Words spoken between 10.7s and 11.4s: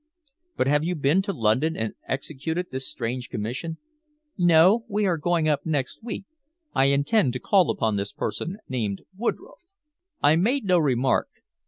remark.